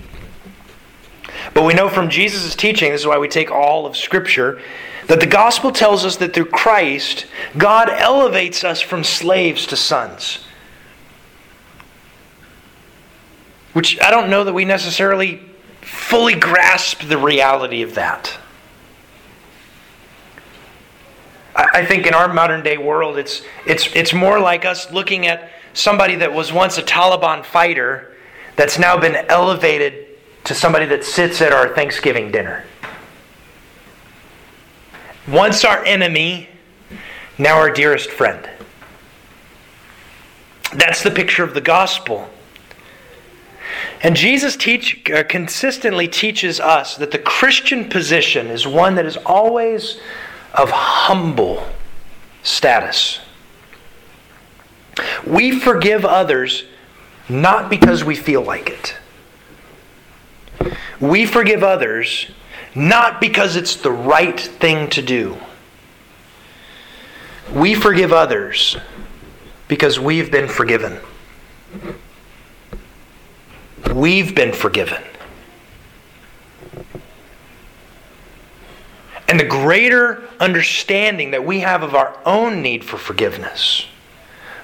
[1.54, 4.62] But we know from Jesus' teaching, this is why we take all of Scripture,
[5.08, 7.26] that the gospel tells us that through Christ,
[7.58, 10.40] God elevates us from slaves to sons.
[13.74, 15.42] Which I don't know that we necessarily
[15.82, 18.38] fully grasp the reality of that.
[21.56, 25.52] I think in our modern day world, it's, it's, it's more like us looking at
[25.74, 28.16] somebody that was once a Taliban fighter
[28.56, 30.08] that's now been elevated
[30.46, 32.66] to somebody that sits at our Thanksgiving dinner.
[35.28, 36.50] Once our enemy,
[37.38, 38.50] now our dearest friend.
[40.74, 42.30] That's the picture of the gospel.
[44.02, 49.18] And Jesus teach, uh, consistently teaches us that the Christian position is one that is
[49.18, 50.00] always
[50.54, 51.66] of humble
[52.44, 53.20] status.
[55.26, 56.66] We forgive others
[57.30, 58.98] not because we feel like it.
[61.00, 62.28] We forgive others
[62.76, 65.38] not because it's the right thing to do.
[67.54, 68.78] We forgive others
[69.68, 71.00] because we've been forgiven.
[73.94, 75.04] We've been forgiven.
[79.28, 83.88] And the greater understanding that we have of our own need for forgiveness,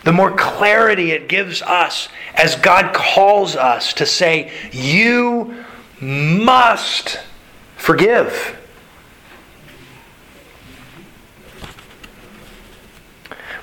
[0.04, 5.64] the more clarity it gives us as God calls us to say, You
[6.00, 7.20] must
[7.80, 8.56] Forgive.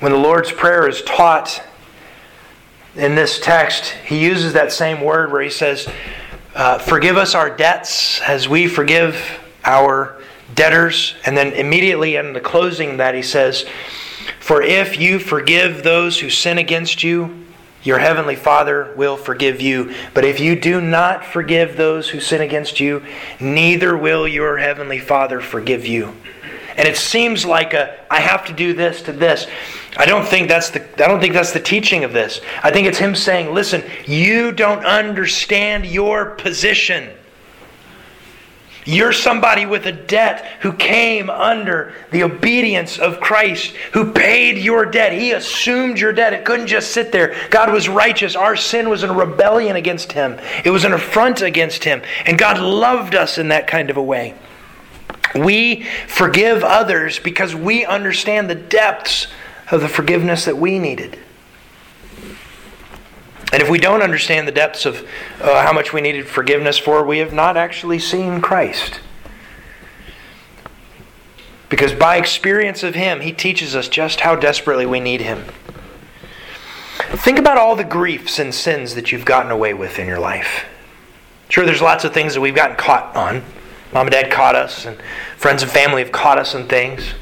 [0.00, 1.62] When the Lord's Prayer is taught
[2.96, 5.86] in this text, he uses that same word where he says,
[6.54, 10.20] uh, Forgive us our debts as we forgive our
[10.54, 11.14] debtors.
[11.24, 13.66] And then immediately in the closing that he says,
[14.40, 17.45] For if you forgive those who sin against you,
[17.82, 19.94] your heavenly Father will forgive you.
[20.12, 23.02] But if you do not forgive those who sin against you,
[23.38, 26.14] neither will your heavenly Father forgive you.
[26.76, 29.46] And it seems like a I have to do this to this.
[29.96, 32.40] I don't think that's the I don't think that's the teaching of this.
[32.62, 37.10] I think it's him saying, "Listen, you don't understand your position."
[38.86, 44.86] You're somebody with a debt who came under the obedience of Christ, who paid your
[44.86, 45.12] debt.
[45.12, 46.32] He assumed your debt.
[46.32, 47.34] It couldn't just sit there.
[47.50, 48.36] God was righteous.
[48.36, 52.00] Our sin was a rebellion against Him, it was an affront against Him.
[52.24, 54.34] And God loved us in that kind of a way.
[55.34, 59.26] We forgive others because we understand the depths
[59.72, 61.18] of the forgiveness that we needed.
[63.52, 65.06] And if we don't understand the depths of
[65.40, 69.00] uh, how much we needed forgiveness for, we have not actually seen Christ.
[71.68, 75.44] Because by experience of Him, He teaches us just how desperately we need Him.
[76.98, 80.64] Think about all the griefs and sins that you've gotten away with in your life.
[81.48, 83.44] Sure, there's lots of things that we've gotten caught on.
[83.92, 84.98] Mom and dad caught us, and
[85.36, 87.14] friends and family have caught us in things,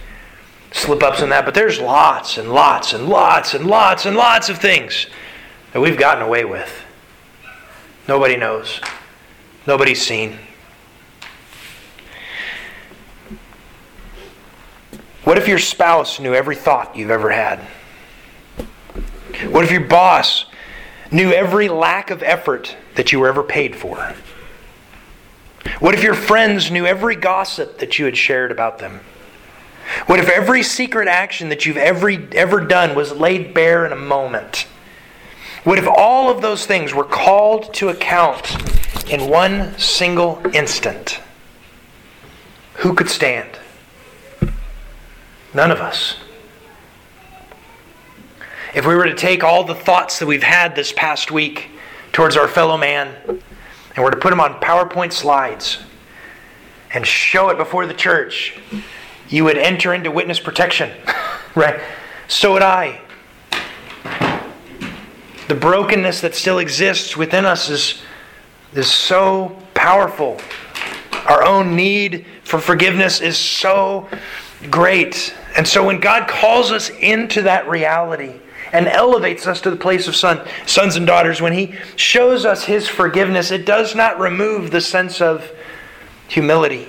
[0.73, 4.49] slip ups in that, but there's lots and lots and lots and lots and lots
[4.49, 5.07] of things
[5.75, 6.85] that we've gotten away with.
[8.07, 8.81] Nobody knows.
[9.67, 10.39] Nobody's seen.
[15.25, 17.59] What if your spouse knew every thought you've ever had?
[19.51, 20.45] What if your boss
[21.11, 24.15] knew every lack of effort that you were ever paid for?
[25.81, 29.01] What if your friends knew every gossip that you had shared about them?
[30.07, 33.97] What if every secret action that you've ever, ever done was laid bare in a
[33.97, 34.69] moment?
[35.65, 41.21] What if all of those things were called to account in one single instant?
[42.75, 43.59] Who could stand?
[45.55, 46.17] None of us.
[48.75, 51.71] If we were to take all the thoughts that we've had this past week
[52.13, 53.17] towards our fellow man
[53.97, 55.79] and were to put them on PowerPoint slides
[56.93, 58.59] and show it before the church,
[59.31, 60.91] you would enter into witness protection,
[61.55, 61.81] right?
[62.29, 63.01] So would I
[65.49, 68.03] the brokenness that still exists within us is,
[68.75, 70.41] is so powerful.
[71.27, 74.09] Our own need for forgiveness is so
[74.71, 75.35] great.
[75.57, 78.41] And so when God calls us into that reality
[78.73, 82.65] and elevates us to the place of son, sons and daughters, when He shows us
[82.65, 85.51] His forgiveness, it does not remove the sense of
[86.29, 86.89] humility.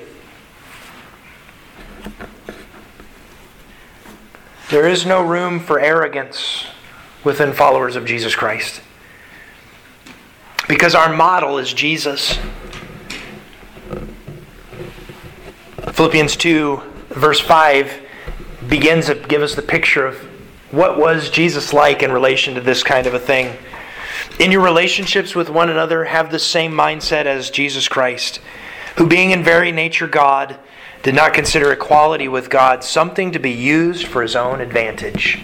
[4.69, 6.65] There is no room for arrogance
[7.25, 8.81] within followers of Jesus Christ.
[10.69, 12.37] Because our model is Jesus.
[15.91, 18.01] Philippians 2, verse 5,
[18.69, 20.17] begins to give us the picture of
[20.71, 23.57] what was Jesus like in relation to this kind of a thing.
[24.39, 28.39] In your relationships with one another, have the same mindset as Jesus Christ,
[28.97, 30.57] who, being in very nature God,
[31.03, 35.43] did not consider equality with God something to be used for his own advantage.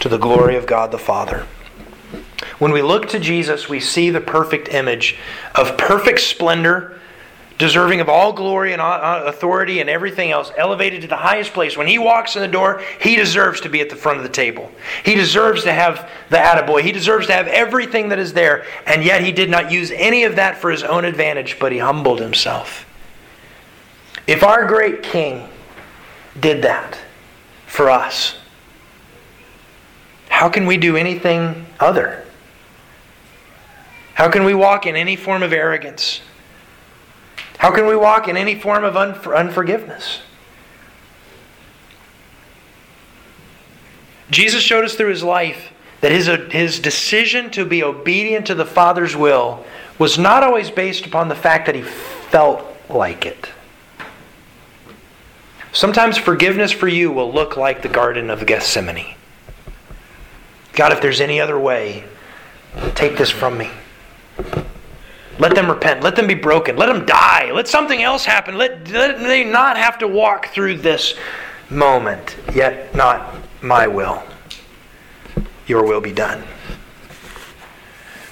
[0.00, 1.46] to the glory of God the Father.
[2.58, 5.16] When we look to Jesus, we see the perfect image
[5.54, 6.98] of perfect splendor,
[7.58, 11.76] deserving of all glory and authority and everything else, elevated to the highest place.
[11.76, 14.30] When he walks in the door, he deserves to be at the front of the
[14.30, 14.70] table.
[15.04, 16.82] He deserves to have the attaboy.
[16.82, 20.24] He deserves to have everything that is there, and yet he did not use any
[20.24, 22.84] of that for his own advantage, but he humbled himself.
[24.26, 25.48] If our great king
[26.38, 26.98] did that
[27.66, 28.36] for us,
[30.28, 32.24] how can we do anything other?
[34.14, 36.20] How can we walk in any form of arrogance?
[37.58, 40.20] How can we walk in any form of unforgiveness?
[44.30, 48.64] Jesus showed us through his life that his, his decision to be obedient to the
[48.64, 49.64] Father's will
[49.98, 53.48] was not always based upon the fact that he felt like it.
[55.72, 59.14] Sometimes forgiveness for you will look like the Garden of Gethsemane.
[60.78, 62.04] God, if there's any other way,
[62.94, 63.68] take this from me.
[65.40, 66.04] Let them repent.
[66.04, 66.76] Let them be broken.
[66.76, 67.50] Let them die.
[67.50, 68.56] Let something else happen.
[68.56, 71.14] Let, let they not have to walk through this
[71.68, 72.36] moment.
[72.54, 74.22] Yet not my will.
[75.66, 76.44] Your will be done.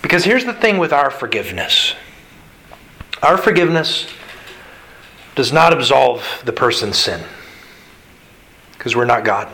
[0.01, 1.97] Because here's the thing with our forgiveness
[3.24, 4.07] our forgiveness
[5.34, 7.24] does not absolve the person's sin,
[8.74, 9.53] because we're not God.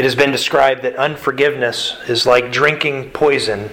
[0.00, 3.68] It has been described that unforgiveness is like drinking poison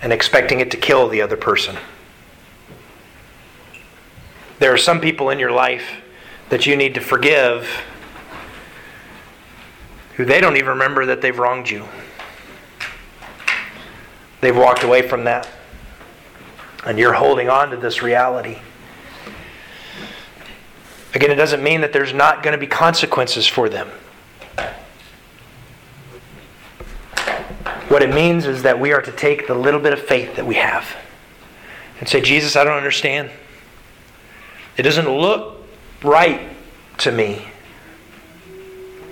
[0.00, 1.76] and expecting it to kill the other person.
[4.60, 6.00] There are some people in your life
[6.48, 7.68] that you need to forgive
[10.14, 11.84] who they don't even remember that they've wronged you.
[14.40, 15.50] They've walked away from that.
[16.86, 18.56] And you're holding on to this reality.
[21.12, 23.90] Again, it doesn't mean that there's not going to be consequences for them.
[27.92, 30.46] What it means is that we are to take the little bit of faith that
[30.46, 30.96] we have
[32.00, 33.30] and say, Jesus, I don't understand.
[34.78, 35.62] It doesn't look
[36.02, 36.40] right
[37.00, 37.48] to me,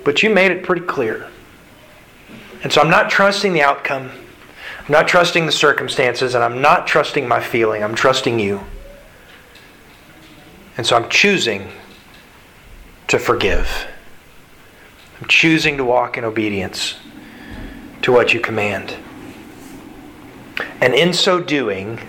[0.03, 1.29] but you made it pretty clear.
[2.63, 4.09] And so I'm not trusting the outcome.
[4.79, 7.83] I'm not trusting the circumstances, and I'm not trusting my feeling.
[7.83, 8.61] I'm trusting you.
[10.75, 11.67] And so I'm choosing
[13.09, 13.85] to forgive.
[15.21, 16.95] I'm choosing to walk in obedience
[18.01, 18.95] to what you command.
[20.79, 21.99] And in so doing,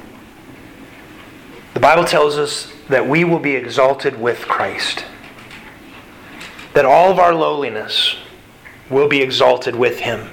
[1.75, 5.05] the Bible tells us that we will be exalted with Christ.
[6.75, 8.17] That all of our lowliness
[8.91, 10.31] will be exalted with Him.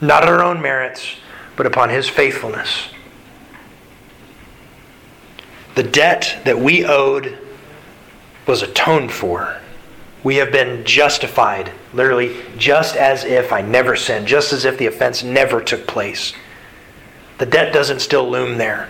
[0.00, 1.16] Not our own merits,
[1.56, 2.88] but upon His faithfulness.
[5.74, 7.38] The debt that we owed
[8.46, 9.61] was atoned for.
[10.24, 14.86] We have been justified, literally, just as if I never sinned, just as if the
[14.86, 16.32] offense never took place.
[17.38, 18.88] The debt doesn't still loom there,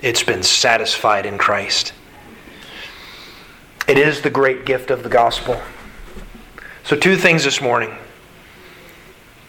[0.00, 1.92] it's been satisfied in Christ.
[3.88, 5.60] It is the great gift of the gospel.
[6.84, 7.96] So, two things this morning.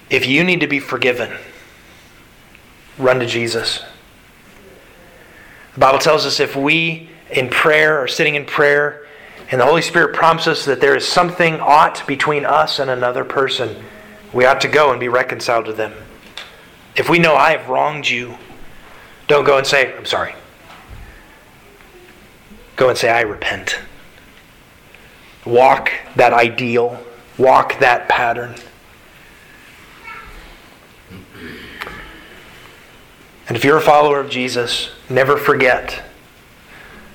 [0.10, 1.38] If you need to be forgiven,
[2.98, 3.84] run to Jesus.
[5.76, 9.06] The Bible tells us if we in prayer are sitting in prayer
[9.52, 13.26] and the Holy Spirit prompts us that there is something ought between us and another
[13.26, 13.84] person.
[14.32, 15.94] We ought to go and be reconciled to them.
[16.96, 18.38] If we know I have wronged you,
[19.28, 20.36] don't go and say, I'm sorry.
[22.76, 23.80] Go and say, I repent.
[25.46, 27.04] Walk that ideal,
[27.38, 28.56] walk that pattern.
[33.48, 36.04] And if you're a follower of Jesus, never forget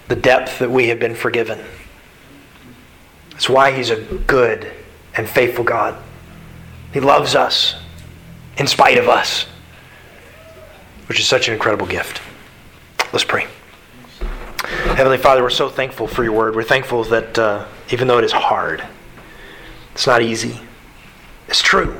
[0.09, 1.61] the depth that we have been forgiven.
[3.35, 4.72] That's why He's a good
[5.16, 6.01] and faithful God.
[6.93, 7.74] He loves us
[8.57, 9.47] in spite of us,
[11.09, 12.22] which is such an incredible gift.
[13.12, 13.47] Let's pray.
[14.97, 16.55] Heavenly Father, we're so thankful for your word.
[16.55, 18.82] We're thankful that uh, even though it is hard,
[19.93, 20.61] it's not easy,
[21.49, 21.97] it's true,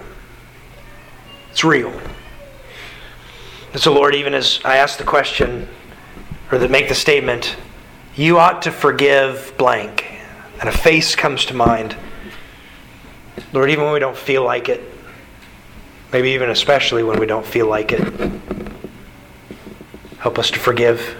[1.51, 1.93] it's real.
[3.72, 5.68] And so, Lord, even as I ask the question,
[6.53, 7.57] or that make the statement,
[8.14, 10.14] you ought to forgive blank
[10.65, 11.95] and a face comes to mind.
[13.53, 14.81] Lord, even when we don't feel like it,
[16.11, 18.01] maybe even especially when we don't feel like it,
[20.21, 21.19] help us to forgive.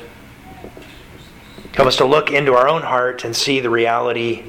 [1.75, 4.45] Help us to look into our own heart and see the reality